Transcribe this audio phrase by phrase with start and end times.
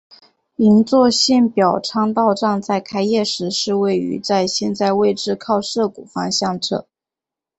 [0.55, 6.87] 银座线表参道站在开业时是位在现在位置靠涩谷方向侧。